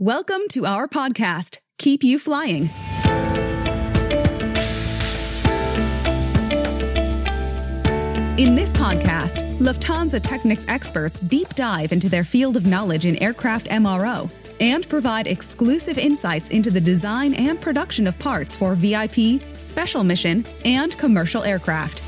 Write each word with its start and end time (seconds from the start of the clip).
Welcome 0.00 0.42
to 0.50 0.64
our 0.64 0.86
podcast, 0.86 1.58
Keep 1.78 2.04
You 2.04 2.20
Flying. 2.20 2.70
In 8.38 8.54
this 8.54 8.72
podcast, 8.72 9.58
Lufthansa 9.58 10.20
Technik's 10.20 10.66
experts 10.68 11.20
deep 11.20 11.52
dive 11.56 11.90
into 11.90 12.08
their 12.08 12.22
field 12.22 12.56
of 12.56 12.64
knowledge 12.64 13.06
in 13.06 13.20
aircraft 13.20 13.66
MRO 13.70 14.30
and 14.60 14.88
provide 14.88 15.26
exclusive 15.26 15.98
insights 15.98 16.50
into 16.50 16.70
the 16.70 16.80
design 16.80 17.34
and 17.34 17.60
production 17.60 18.06
of 18.06 18.16
parts 18.20 18.54
for 18.54 18.76
VIP, 18.76 19.42
special 19.54 20.04
mission, 20.04 20.46
and 20.64 20.96
commercial 20.96 21.42
aircraft. 21.42 22.04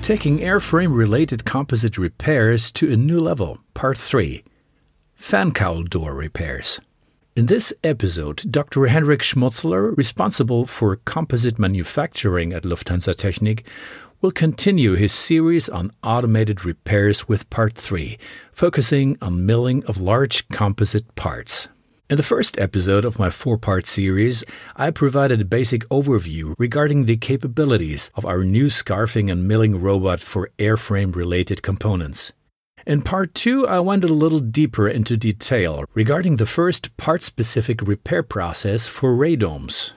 Taking 0.00 0.38
airframe 0.38 0.96
related 0.96 1.44
composite 1.44 1.98
repairs 1.98 2.70
to 2.70 2.92
a 2.92 2.96
new 2.96 3.18
level, 3.18 3.58
Part 3.74 3.98
3 3.98 4.44
Fan 5.22 5.52
cowl 5.52 5.84
door 5.84 6.14
repairs. 6.14 6.80
In 7.36 7.46
this 7.46 7.72
episode, 7.84 8.42
Dr. 8.50 8.86
Henrik 8.88 9.20
Schmutzler, 9.20 9.96
responsible 9.96 10.66
for 10.66 10.96
composite 10.96 11.60
manufacturing 11.60 12.52
at 12.52 12.64
Lufthansa 12.64 13.14
Technik, 13.14 13.64
will 14.20 14.32
continue 14.32 14.94
his 14.94 15.12
series 15.12 15.68
on 15.68 15.92
automated 16.02 16.64
repairs 16.64 17.28
with 17.28 17.48
part 17.50 17.76
3, 17.76 18.18
focusing 18.52 19.16
on 19.22 19.46
milling 19.46 19.84
of 19.84 20.00
large 20.00 20.48
composite 20.48 21.14
parts. 21.14 21.68
In 22.10 22.16
the 22.16 22.24
first 22.24 22.58
episode 22.58 23.04
of 23.04 23.20
my 23.20 23.30
four 23.30 23.56
part 23.56 23.86
series, 23.86 24.44
I 24.74 24.90
provided 24.90 25.40
a 25.40 25.46
basic 25.46 25.88
overview 25.88 26.54
regarding 26.58 27.04
the 27.04 27.16
capabilities 27.16 28.10
of 28.16 28.26
our 28.26 28.42
new 28.42 28.66
scarfing 28.66 29.30
and 29.30 29.46
milling 29.46 29.80
robot 29.80 30.18
for 30.18 30.50
airframe 30.58 31.14
related 31.14 31.62
components. 31.62 32.32
In 32.86 33.02
part 33.02 33.34
2, 33.34 33.66
I 33.68 33.78
went 33.78 34.04
a 34.04 34.08
little 34.08 34.40
deeper 34.40 34.88
into 34.88 35.16
detail 35.16 35.84
regarding 35.94 36.36
the 36.36 36.46
first 36.46 36.96
part 36.96 37.22
specific 37.22 37.80
repair 37.82 38.22
process 38.22 38.88
for 38.88 39.14
radomes. 39.14 39.92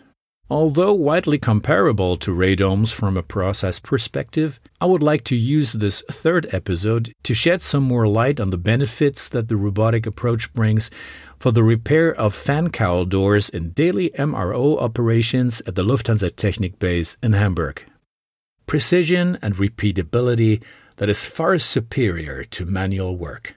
Although 0.48 0.94
widely 0.94 1.40
comparable 1.40 2.18
to 2.18 2.30
radomes 2.30 2.94
from 2.94 3.18
a 3.18 3.24
process 3.24 3.80
perspective, 3.80 4.59
I 4.80 4.86
would 4.86 5.02
like 5.02 5.24
to 5.26 5.36
use 5.36 5.74
this 5.74 6.04
third 6.12 6.48
episode 6.54 7.12
to 7.24 7.34
shed 7.34 7.64
some 7.64 7.82
more 7.82 8.08
light 8.08 8.40
on 8.40 8.52
the 8.52 8.58
benefits 8.58 9.28
that 9.30 9.48
the 9.48 9.58
robotic 9.58 10.06
approach 10.06 10.54
brings 10.54 10.92
for 11.40 11.52
the 11.52 11.64
repair 11.64 12.14
of 12.14 12.36
fan 12.36 12.70
cowl 12.70 13.06
doors 13.06 13.50
in 13.50 13.72
daily 13.72 14.12
MRO 14.12 14.80
operations 14.80 15.64
at 15.66 15.74
the 15.74 15.84
Lufthansa 15.84 16.30
Technik 16.30 16.78
base 16.78 17.18
in 17.24 17.34
Hamburg. 17.34 17.84
Precision 18.68 19.40
and 19.42 19.56
repeatability 19.56 20.62
that 20.98 21.10
is 21.10 21.26
far 21.26 21.58
superior 21.58 22.44
to 22.44 22.66
manual 22.66 23.16
work. 23.18 23.56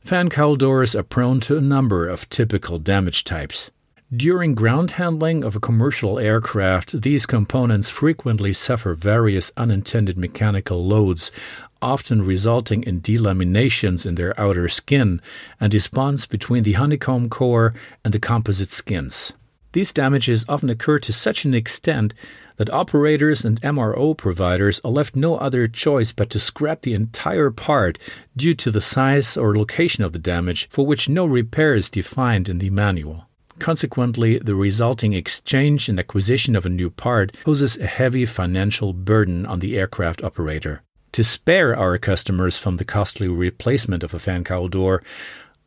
Fan 0.00 0.28
cowl 0.28 0.56
doors 0.56 0.94
are 0.94 1.02
prone 1.02 1.40
to 1.40 1.56
a 1.56 1.60
number 1.62 2.08
of 2.08 2.28
typical 2.28 2.78
damage 2.78 3.24
types. 3.24 3.70
During 4.14 4.54
ground 4.54 4.92
handling 4.92 5.42
of 5.42 5.56
a 5.56 5.60
commercial 5.60 6.18
aircraft, 6.18 7.00
these 7.00 7.26
components 7.26 7.88
frequently 7.90 8.52
suffer 8.52 8.94
various 8.94 9.50
unintended 9.56 10.18
mechanical 10.18 10.84
loads, 10.84 11.32
often 11.80 12.22
resulting 12.22 12.82
in 12.84 13.00
delaminations 13.00 14.06
in 14.06 14.14
their 14.14 14.38
outer 14.38 14.68
skin 14.68 15.20
and 15.58 15.72
disbonds 15.72 16.26
between 16.26 16.62
the 16.62 16.74
honeycomb 16.74 17.28
core 17.28 17.74
and 18.04 18.14
the 18.14 18.20
composite 18.20 18.72
skins. 18.72 19.32
These 19.74 19.92
damages 19.92 20.44
often 20.48 20.70
occur 20.70 21.00
to 21.00 21.12
such 21.12 21.44
an 21.44 21.52
extent 21.52 22.14
that 22.58 22.72
operators 22.72 23.44
and 23.44 23.60
MRO 23.60 24.16
providers 24.16 24.80
are 24.84 24.92
left 24.92 25.16
no 25.16 25.34
other 25.34 25.66
choice 25.66 26.12
but 26.12 26.30
to 26.30 26.38
scrap 26.38 26.82
the 26.82 26.94
entire 26.94 27.50
part 27.50 27.98
due 28.36 28.54
to 28.54 28.70
the 28.70 28.80
size 28.80 29.36
or 29.36 29.56
location 29.56 30.04
of 30.04 30.12
the 30.12 30.20
damage 30.20 30.68
for 30.70 30.86
which 30.86 31.08
no 31.08 31.26
repair 31.26 31.74
is 31.74 31.90
defined 31.90 32.48
in 32.48 32.58
the 32.58 32.70
manual. 32.70 33.26
Consequently, 33.58 34.38
the 34.38 34.54
resulting 34.54 35.12
exchange 35.12 35.88
and 35.88 35.98
acquisition 35.98 36.54
of 36.54 36.64
a 36.64 36.68
new 36.68 36.88
part 36.88 37.34
poses 37.42 37.76
a 37.76 37.88
heavy 37.88 38.24
financial 38.24 38.92
burden 38.92 39.44
on 39.44 39.58
the 39.58 39.76
aircraft 39.76 40.22
operator. 40.22 40.82
To 41.14 41.24
spare 41.24 41.76
our 41.76 41.98
customers 41.98 42.56
from 42.56 42.76
the 42.76 42.84
costly 42.84 43.26
replacement 43.26 44.04
of 44.04 44.14
a 44.14 44.20
fan 44.20 44.44
cowl 44.44 44.68
door, 44.68 45.02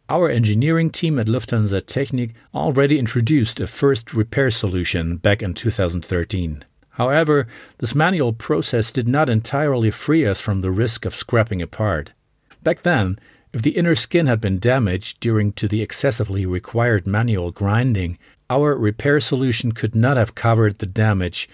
our 0.09 0.29
engineering 0.29 0.89
team 0.89 1.19
at 1.19 1.27
Lufthansa 1.27 1.81
Technik 1.81 2.31
already 2.55 2.97
introduced 2.97 3.59
a 3.59 3.67
first 3.67 4.13
repair 4.13 4.49
solution 4.49 5.17
back 5.17 5.41
in 5.41 5.53
2013. 5.53 6.63
However, 6.91 7.47
this 7.79 7.93
manual 7.93 8.33
process 8.33 8.91
did 8.91 9.07
not 9.07 9.29
entirely 9.29 9.91
free 9.91 10.25
us 10.25 10.39
from 10.39 10.61
the 10.61 10.71
risk 10.71 11.05
of 11.05 11.15
scrapping 11.15 11.61
a 11.61 11.67
part. 11.67 12.11
Back 12.63 12.81
then, 12.81 13.19
if 13.53 13.61
the 13.61 13.77
inner 13.77 13.95
skin 13.95 14.27
had 14.27 14.41
been 14.41 14.59
damaged 14.59 15.19
during 15.19 15.51
to 15.53 15.67
the 15.67 15.81
excessively 15.81 16.45
required 16.45 17.05
manual 17.05 17.51
grinding, 17.51 18.17
our 18.49 18.75
repair 18.75 19.19
solution 19.19 19.73
could 19.73 19.93
not 19.93 20.17
have 20.17 20.35
covered 20.35 20.79
the 20.79 20.85
damage, 20.85 21.49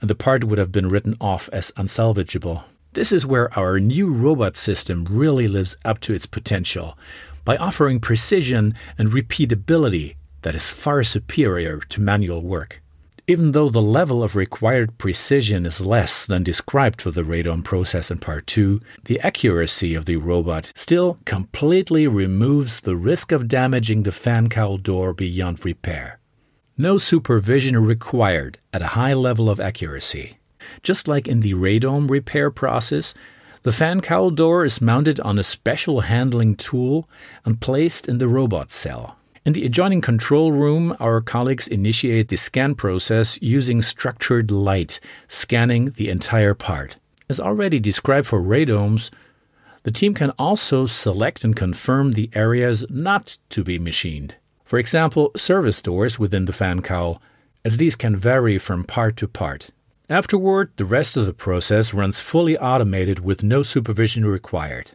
and 0.00 0.08
the 0.08 0.14
part 0.14 0.44
would 0.44 0.58
have 0.58 0.72
been 0.72 0.88
written 0.88 1.16
off 1.20 1.48
as 1.52 1.72
unsalvageable. 1.72 2.64
This 2.92 3.12
is 3.12 3.26
where 3.26 3.56
our 3.58 3.78
new 3.80 4.08
robot 4.08 4.56
system 4.56 5.06
really 5.10 5.48
lives 5.48 5.76
up 5.84 6.00
to 6.00 6.14
its 6.14 6.26
potential 6.26 6.96
by 7.46 7.56
offering 7.56 8.00
precision 8.00 8.74
and 8.98 9.08
repeatability 9.08 10.16
that 10.42 10.54
is 10.54 10.68
far 10.68 11.02
superior 11.02 11.78
to 11.78 12.00
manual 12.02 12.42
work. 12.42 12.82
Even 13.28 13.52
though 13.52 13.68
the 13.68 13.82
level 13.82 14.22
of 14.22 14.36
required 14.36 14.98
precision 14.98 15.64
is 15.64 15.80
less 15.80 16.26
than 16.26 16.44
described 16.44 17.00
for 17.00 17.10
the 17.10 17.22
radome 17.22 17.64
process 17.64 18.10
in 18.10 18.18
part 18.18 18.46
2, 18.46 18.80
the 19.06 19.18
accuracy 19.20 19.94
of 19.94 20.04
the 20.04 20.16
robot 20.16 20.72
still 20.76 21.18
completely 21.24 22.06
removes 22.06 22.80
the 22.80 22.96
risk 22.96 23.32
of 23.32 23.48
damaging 23.48 24.02
the 24.02 24.12
fan 24.12 24.48
cowl 24.48 24.76
door 24.76 25.12
beyond 25.12 25.64
repair. 25.64 26.20
No 26.78 26.98
supervision 26.98 27.76
required 27.78 28.58
at 28.72 28.82
a 28.82 28.94
high 28.98 29.14
level 29.14 29.48
of 29.48 29.58
accuracy. 29.60 30.38
Just 30.82 31.08
like 31.08 31.26
in 31.26 31.40
the 31.40 31.54
radome 31.54 32.08
repair 32.10 32.50
process, 32.50 33.14
the 33.66 33.72
fan 33.72 34.00
cowl 34.00 34.30
door 34.30 34.64
is 34.64 34.80
mounted 34.80 35.18
on 35.18 35.40
a 35.40 35.42
special 35.42 36.02
handling 36.02 36.54
tool 36.54 37.08
and 37.44 37.60
placed 37.60 38.08
in 38.08 38.18
the 38.18 38.28
robot 38.28 38.70
cell. 38.70 39.16
In 39.44 39.54
the 39.54 39.66
adjoining 39.66 40.00
control 40.00 40.52
room, 40.52 40.96
our 41.00 41.20
colleagues 41.20 41.66
initiate 41.66 42.28
the 42.28 42.36
scan 42.36 42.76
process 42.76 43.42
using 43.42 43.82
structured 43.82 44.52
light, 44.52 45.00
scanning 45.26 45.86
the 45.96 46.10
entire 46.10 46.54
part. 46.54 46.94
As 47.28 47.40
already 47.40 47.80
described 47.80 48.28
for 48.28 48.40
radomes, 48.40 49.10
the 49.82 49.90
team 49.90 50.14
can 50.14 50.30
also 50.38 50.86
select 50.86 51.42
and 51.42 51.56
confirm 51.56 52.12
the 52.12 52.30
areas 52.34 52.84
not 52.88 53.36
to 53.48 53.64
be 53.64 53.80
machined. 53.80 54.36
For 54.62 54.78
example, 54.78 55.32
service 55.34 55.82
doors 55.82 56.20
within 56.20 56.44
the 56.44 56.52
fan 56.52 56.82
cowl, 56.82 57.20
as 57.64 57.78
these 57.78 57.96
can 57.96 58.14
vary 58.14 58.58
from 58.58 58.84
part 58.84 59.16
to 59.16 59.26
part. 59.26 59.70
Afterward, 60.08 60.70
the 60.76 60.84
rest 60.84 61.16
of 61.16 61.26
the 61.26 61.32
process 61.32 61.92
runs 61.92 62.20
fully 62.20 62.56
automated 62.56 63.18
with 63.18 63.42
no 63.42 63.64
supervision 63.64 64.24
required. 64.24 64.92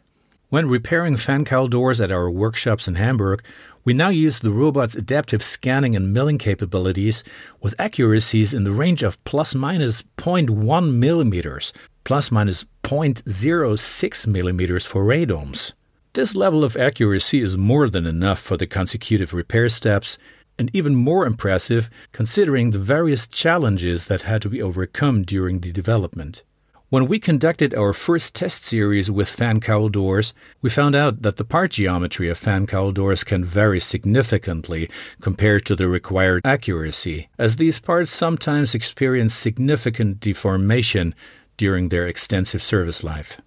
When 0.48 0.70
repairing 0.70 1.18
fan 1.18 1.44
cowl 1.44 1.68
doors 1.68 2.00
at 2.00 2.14
our 2.14 2.32
workshops 2.32 2.88
in 2.88 2.96
Hamburg, 2.96 3.44
we 3.84 3.92
now 3.92 4.08
use 4.08 4.40
the 4.40 4.52
robot's 4.52 4.96
adaptive 4.96 5.44
scanning 5.44 5.98
and 5.98 6.14
milling 6.14 6.38
capabilities 6.38 7.26
with 7.60 7.76
accuracies 7.78 8.54
in 8.54 8.64
the 8.64 8.72
range 8.72 9.04
of 9.04 9.22
plus 9.26 9.54
minus 9.54 10.02
0.1 10.18 10.94
millimeters, 10.94 11.74
plus 12.06 12.32
minus 12.32 12.64
0.06 12.84 14.28
millimeters 14.28 14.86
for 14.86 15.04
radomes. 15.04 15.74
This 16.14 16.36
level 16.36 16.64
of 16.64 16.78
accuracy 16.78 17.42
is 17.42 17.58
more 17.58 17.90
than 17.90 18.06
enough 18.06 18.40
for 18.40 18.56
the 18.56 18.68
consecutive 18.68 19.34
repair 19.34 19.68
steps 19.68 20.18
and 20.62 20.70
even 20.76 20.94
more 20.94 21.26
impressive 21.26 21.90
considering 22.12 22.70
the 22.70 22.78
various 22.78 23.28
challenges 23.28 24.06
that 24.06 24.22
had 24.22 24.44
to 24.44 24.48
be 24.48 24.62
overcome 24.62 25.24
during 25.24 25.62
the 25.62 25.72
development. 25.72 26.44
When 26.90 27.08
we 27.08 27.18
conducted 27.20 27.74
our 27.74 27.94
first 27.94 28.36
test 28.36 28.64
series 28.64 29.10
with 29.10 29.28
fan 29.28 29.60
cowl 29.60 29.90
doors, 29.90 30.36
we 30.62 30.70
found 30.70 30.94
out 30.94 31.24
that 31.24 31.38
the 31.38 31.44
part 31.44 31.72
geometry 31.72 32.30
of 32.30 32.38
fan 32.38 32.68
cowl 32.68 32.92
doors 32.92 33.24
can 33.24 33.44
vary 33.44 33.80
significantly 33.80 34.88
compared 35.20 35.66
to 35.66 35.76
the 35.76 35.88
required 35.88 36.44
accuracy, 36.46 37.28
as 37.40 37.56
these 37.56 37.80
parts 37.80 38.12
sometimes 38.12 38.76
experience 38.76 39.34
significant 39.34 40.20
deformation 40.20 41.16
during 41.58 41.90
their 41.90 42.06
extensive 42.06 42.62
service 42.62 43.04
life. 43.04 43.42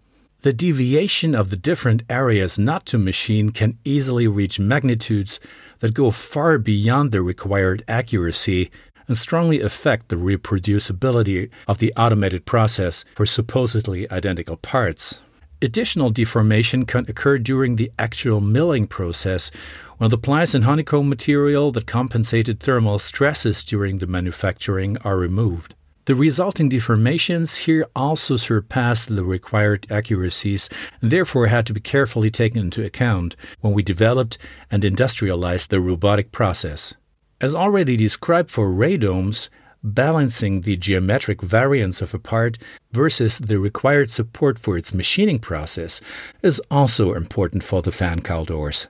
The 0.45 0.53
deviation 0.53 1.35
of 1.35 1.49
the 1.49 1.57
different 1.57 2.03
areas 2.11 2.59
not 2.59 2.85
to 2.87 2.99
machine 2.99 3.51
can 3.51 3.79
easily 3.85 4.27
reach 4.27 4.59
magnitudes 4.59 5.39
that 5.81 5.95
go 5.95 6.11
far 6.11 6.59
beyond 6.59 7.13
the 7.13 7.23
required 7.23 7.85
accuracy 7.89 8.71
and 9.07 9.17
strongly 9.17 9.61
affect 9.61 10.09
the 10.09 10.17
reproducibility 10.17 11.51
of 11.69 11.79
the 11.79 11.93
automated 11.97 12.47
process 12.47 13.05
for 13.15 13.27
supposedly 13.27 14.11
identical 14.11 14.57
parts. 14.57 15.21
Additional 15.63 16.11
deformation 16.11 16.85
can 16.85 17.07
occur 17.09 17.39
during 17.39 17.77
the 17.77 17.91
actual 17.99 18.41
milling 18.41 18.87
process 18.87 19.51
when 19.99 20.11
the 20.11 20.19
plies 20.19 20.55
and 20.55 20.65
honeycomb 20.65 21.09
material 21.09 21.71
that 21.71 21.87
compensated 21.87 22.61
thermal 22.61 22.99
stresses 22.99 23.65
during 23.65 23.99
the 23.99 24.07
manufacturing 24.07 24.99
are 25.05 25.17
removed. 25.17 25.75
The 26.07 26.15
resulting 26.15 26.69
deformations 26.69 27.57
here 27.57 27.87
also 27.97 28.37
surpassed 28.37 29.09
the 29.09 29.25
required 29.25 29.87
accuracies 29.91 30.69
and 31.01 31.11
therefore 31.11 31.47
had 31.47 31.65
to 31.67 31.73
be 31.73 31.81
carefully 31.81 32.29
taken 32.29 32.61
into 32.61 32.85
account 32.85 33.37
when 33.61 33.73
we 33.73 33.83
developed 33.83 34.37
and 34.71 34.85
industrialized 34.85 35.71
the 35.71 35.81
robotic 35.81 36.31
process. 36.31 36.95
As 37.41 37.55
already 37.55 37.97
described 37.97 38.51
for 38.51 38.69
radomes, 38.69 39.49
balancing 39.83 40.63
the 40.63 40.77
geometric 40.77 41.41
variance 41.41 42.03
of 42.03 42.13
a 42.13 42.19
part 42.19 42.59
versus 42.93 43.39
the 43.39 43.59
required 43.59 44.11
support 44.11 44.59
for 44.59 44.77
its 44.77 44.93
machining 44.93 45.39
process 45.39 46.03
is 46.43 46.61
also 46.71 47.15
important 47.15 47.63
for 47.63 47.81
the 47.81 47.93
fan 47.93 48.21
cowl 48.21 48.45
doors. 48.45 48.89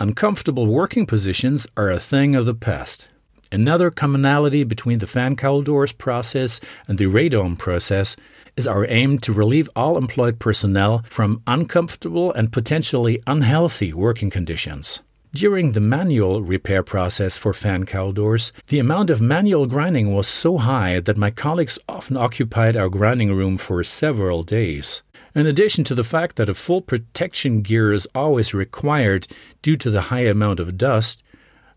Uncomfortable 0.00 0.66
working 0.66 1.06
positions 1.06 1.66
are 1.76 1.90
a 1.90 2.00
thing 2.00 2.34
of 2.34 2.44
the 2.46 2.54
past. 2.54 3.06
Another 3.52 3.90
commonality 3.90 4.62
between 4.62 5.00
the 5.00 5.08
fan 5.08 5.34
cowl 5.34 5.62
doors 5.62 5.90
process 5.90 6.60
and 6.86 6.98
the 6.98 7.06
radome 7.06 7.58
process 7.58 8.16
is 8.56 8.66
our 8.66 8.86
aim 8.88 9.18
to 9.18 9.32
relieve 9.32 9.68
all 9.74 9.96
employed 9.98 10.38
personnel 10.38 11.02
from 11.08 11.42
uncomfortable 11.48 12.32
and 12.32 12.52
potentially 12.52 13.20
unhealthy 13.26 13.92
working 13.92 14.30
conditions. 14.30 15.02
During 15.32 15.72
the 15.72 15.80
manual 15.80 16.42
repair 16.42 16.82
process 16.82 17.36
for 17.36 17.52
fan 17.52 17.86
cowl 17.86 18.12
doors, 18.12 18.52
the 18.68 18.78
amount 18.78 19.10
of 19.10 19.20
manual 19.20 19.66
grinding 19.66 20.12
was 20.12 20.28
so 20.28 20.58
high 20.58 21.00
that 21.00 21.16
my 21.16 21.30
colleagues 21.30 21.78
often 21.88 22.16
occupied 22.16 22.76
our 22.76 22.88
grinding 22.88 23.32
room 23.34 23.56
for 23.56 23.82
several 23.82 24.42
days. 24.44 25.02
In 25.34 25.46
addition 25.46 25.84
to 25.84 25.94
the 25.94 26.04
fact 26.04 26.36
that 26.36 26.48
a 26.48 26.54
full 26.54 26.82
protection 26.82 27.62
gear 27.62 27.92
is 27.92 28.08
always 28.14 28.52
required 28.54 29.28
due 29.62 29.76
to 29.76 29.90
the 29.90 30.02
high 30.02 30.26
amount 30.26 30.58
of 30.58 30.76
dust, 30.76 31.22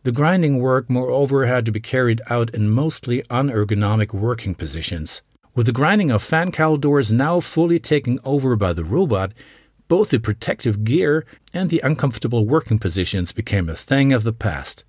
the 0.03 0.11
grinding 0.11 0.59
work, 0.59 0.89
moreover, 0.89 1.45
had 1.45 1.65
to 1.65 1.71
be 1.71 1.79
carried 1.79 2.21
out 2.29 2.53
in 2.53 2.69
mostly 2.69 3.23
unergonomic 3.23 4.13
working 4.13 4.53
positions. 4.53 5.21
With 5.55 5.65
the 5.65 5.71
grinding 5.71 6.11
of 6.11 6.21
fan 6.21 6.51
cowl 6.51 6.77
doors 6.77 7.11
now 7.11 7.39
fully 7.39 7.79
taken 7.79 8.19
over 8.23 8.55
by 8.55 8.73
the 8.73 8.83
robot, 8.83 9.33
both 9.87 10.09
the 10.09 10.19
protective 10.19 10.83
gear 10.83 11.25
and 11.53 11.69
the 11.69 11.81
uncomfortable 11.83 12.45
working 12.45 12.79
positions 12.79 13.31
became 13.31 13.69
a 13.69 13.75
thing 13.75 14.11
of 14.11 14.23
the 14.23 14.33
past, 14.33 14.83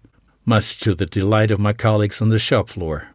much 0.44 0.78
to 0.80 0.94
the 0.94 1.06
delight 1.06 1.50
of 1.50 1.60
my 1.60 1.72
colleagues 1.72 2.20
on 2.20 2.30
the 2.30 2.38
shop 2.38 2.68
floor. 2.68 3.08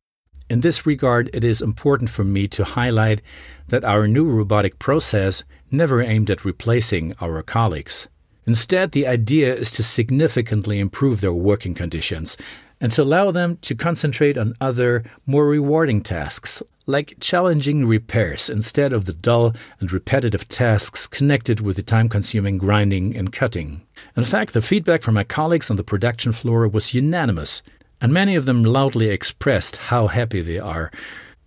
In 0.49 0.61
this 0.61 0.85
regard, 0.85 1.29
it 1.33 1.43
is 1.43 1.61
important 1.61 2.09
for 2.09 2.23
me 2.23 2.47
to 2.49 2.63
highlight 2.63 3.21
that 3.67 3.83
our 3.83 4.07
new 4.07 4.25
robotic 4.25 4.79
process 4.79 5.43
never 5.69 6.01
aimed 6.01 6.29
at 6.29 6.45
replacing 6.45 7.13
our 7.21 7.41
colleagues. 7.41 8.07
Instead, 8.49 8.93
the 8.93 9.05
idea 9.05 9.53
is 9.53 9.69
to 9.69 9.83
significantly 9.83 10.79
improve 10.79 11.21
their 11.21 11.31
working 11.31 11.75
conditions 11.75 12.35
and 12.81 12.91
to 12.91 13.03
allow 13.03 13.29
them 13.29 13.59
to 13.61 13.75
concentrate 13.75 14.39
on 14.39 14.55
other, 14.59 15.03
more 15.27 15.45
rewarding 15.45 16.01
tasks, 16.01 16.63
like 16.87 17.13
challenging 17.19 17.85
repairs 17.85 18.49
instead 18.49 18.91
of 18.91 19.05
the 19.05 19.13
dull 19.13 19.53
and 19.79 19.91
repetitive 19.91 20.49
tasks 20.49 21.05
connected 21.05 21.59
with 21.59 21.75
the 21.75 21.83
time 21.83 22.09
consuming 22.09 22.57
grinding 22.57 23.15
and 23.15 23.31
cutting. 23.31 23.83
In 24.17 24.23
fact, 24.23 24.55
the 24.55 24.63
feedback 24.63 25.03
from 25.03 25.13
my 25.13 25.23
colleagues 25.23 25.69
on 25.69 25.77
the 25.77 25.83
production 25.83 26.31
floor 26.31 26.67
was 26.67 26.95
unanimous, 26.95 27.61
and 28.01 28.11
many 28.11 28.35
of 28.35 28.45
them 28.45 28.63
loudly 28.63 29.11
expressed 29.11 29.75
how 29.75 30.07
happy 30.07 30.41
they 30.41 30.57
are 30.57 30.89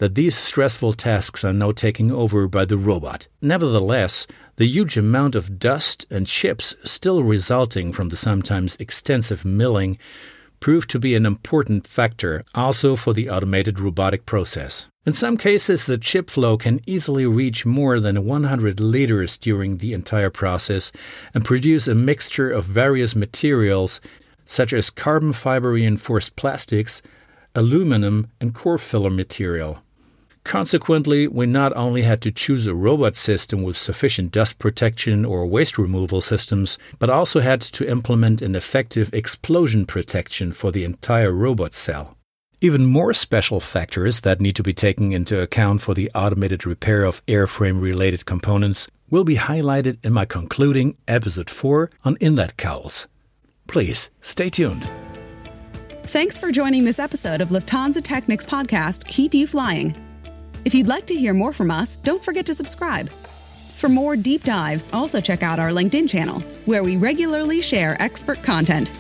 that 0.03 0.17
these 0.17 0.35
stressful 0.35 0.93
tasks 0.93 1.45
are 1.45 1.53
now 1.53 1.71
taken 1.71 2.11
over 2.11 2.49
by 2.49 2.65
the 2.65 2.77
robot. 2.77 3.29
Nevertheless, 3.41 4.27
the 4.57 4.67
huge 4.67 4.99
amount 4.99 5.37
of 5.37 5.61
dust 5.61 6.07
and 6.11 6.27
chips 6.27 6.75
still 6.83 7.23
resulting 7.23 7.93
from 7.93 8.09
the 8.09 8.17
sometimes 8.17 8.75
extensive 8.81 9.45
milling 9.45 9.97
proved 10.59 10.91
to 10.91 10.99
be 10.99 11.15
an 11.15 11.25
important 11.25 11.87
factor 11.87 12.43
also 12.53 12.97
for 12.97 13.13
the 13.13 13.31
automated 13.31 13.79
robotic 13.79 14.27
process. 14.27 14.87
In 15.07 15.13
some 15.13 15.37
cases, 15.37 15.87
the 15.87 15.99
chip 15.99 16.29
flow 16.29 16.57
can 16.57 16.81
easily 16.85 17.25
reach 17.25 17.65
more 17.65 18.01
than 18.01 18.25
100 18.25 18.81
liters 18.81 19.39
during 19.39 19.77
the 19.77 19.93
entire 19.93 20.31
process 20.31 20.91
and 21.33 21.45
produce 21.45 21.87
a 21.87 21.95
mixture 21.95 22.51
of 22.51 22.65
various 22.65 23.15
materials 23.15 24.01
such 24.47 24.73
as 24.73 24.91
carbon 24.91 25.33
fiber 25.33 25.71
reinforced 25.71 26.35
plastics, 26.35 27.03
aluminum, 27.55 28.27
and 28.41 28.53
core 28.53 28.79
filler 28.79 29.09
material. 29.09 29.81
Consequently, 30.45 31.29
we 31.29 31.47
not 31.47 31.75
only 31.77 32.03
had 32.03 32.21
to 32.23 32.33
choose 32.33 32.67
a 32.67 32.75
robot 32.75 33.15
system 33.15 33.63
with 33.63 33.77
sufficient 33.77 34.33
dust 34.33 34.59
protection 34.59 35.25
or 35.25 35.47
waste 35.47 35.79
removal 35.79 36.21
systems, 36.21 36.79
but 36.99 37.11
also 37.11 37.41
had 37.41 37.61
to 37.61 37.89
implement 37.89 38.43
an 38.43 38.57
effective 38.57 39.13
explosion 39.15 39.87
protection 39.87 40.53
for 40.53 40.73
the 40.73 40.85
entire 40.85 41.33
robot 41.33 41.75
cell. 41.75 42.17
Even 42.61 42.87
more 42.87 43.13
special 43.13 43.61
factors 43.61 44.21
that 44.21 44.41
need 44.41 44.55
to 44.57 44.63
be 44.63 44.73
taken 44.73 45.13
into 45.13 45.41
account 45.41 45.81
for 45.81 45.95
the 45.95 46.11
automated 46.15 46.65
repair 46.65 47.05
of 47.05 47.25
airframe 47.27 47.81
related 47.81 48.25
components 48.25 48.89
will 49.11 49.25
be 49.25 49.37
highlighted 49.37 49.99
in 50.05 50.13
my 50.13 50.25
concluding 50.25 50.97
episode 51.09 51.51
4 51.51 51.91
on 52.05 52.17
inlet 52.17 52.57
cowls. 52.57 53.09
Please 53.67 54.11
stay 54.21 54.49
tuned. 54.49 54.89
Thanks 56.05 56.37
for 56.37 56.51
joining 56.51 56.85
this 56.85 56.99
episode 56.99 57.41
of 57.41 57.51
Lufthansa 57.51 58.03
Technik's 58.03 58.47
podcast, 58.47 59.07
Keep 59.07 59.35
You 59.35 59.47
Flying. 59.47 60.12
If 60.65 60.75
you'd 60.75 60.89
like 60.89 61.07
to 61.07 61.15
hear 61.17 61.35
more 61.35 61.53
from 61.53 61.73
us, 61.73 61.97
don't 61.97 62.25
forget 62.25 62.47
to 62.47 62.55
subscribe. 62.55 63.11
For 63.11 63.89
more 63.89 64.15
deep 64.15 64.45
dives, 64.45 64.89
also 64.93 65.21
check 65.21 65.43
out 65.43 65.59
our 65.59 65.71
LinkedIn 65.71 66.09
channel, 66.09 66.41
where 66.67 66.85
we 66.85 66.97
regularly 66.97 67.61
share 67.61 68.01
expert 68.01 68.45
content. 68.45 68.93